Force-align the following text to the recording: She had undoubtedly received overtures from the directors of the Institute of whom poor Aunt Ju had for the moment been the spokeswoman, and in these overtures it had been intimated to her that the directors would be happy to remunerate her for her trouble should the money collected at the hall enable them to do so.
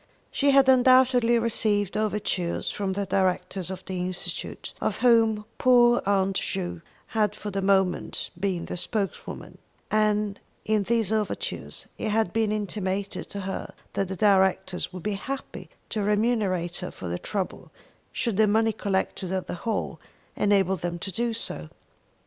She 0.31 0.49
had 0.49 0.67
undoubtedly 0.67 1.37
received 1.37 1.95
overtures 1.95 2.71
from 2.71 2.93
the 2.93 3.05
directors 3.05 3.69
of 3.69 3.85
the 3.85 3.99
Institute 3.99 4.73
of 4.81 4.97
whom 4.97 5.45
poor 5.59 6.01
Aunt 6.07 6.37
Ju 6.37 6.81
had 7.09 7.35
for 7.35 7.51
the 7.51 7.61
moment 7.61 8.31
been 8.39 8.65
the 8.65 8.77
spokeswoman, 8.77 9.59
and 9.91 10.39
in 10.65 10.81
these 10.81 11.11
overtures 11.11 11.85
it 11.99 12.09
had 12.09 12.33
been 12.33 12.51
intimated 12.51 13.29
to 13.29 13.41
her 13.41 13.75
that 13.93 14.07
the 14.07 14.15
directors 14.15 14.91
would 14.91 15.03
be 15.03 15.13
happy 15.13 15.69
to 15.89 16.01
remunerate 16.01 16.77
her 16.77 16.89
for 16.89 17.07
her 17.11 17.19
trouble 17.19 17.69
should 18.11 18.37
the 18.37 18.47
money 18.47 18.73
collected 18.73 19.31
at 19.31 19.45
the 19.45 19.53
hall 19.53 19.99
enable 20.35 20.77
them 20.77 20.97
to 20.97 21.11
do 21.11 21.31
so. 21.31 21.69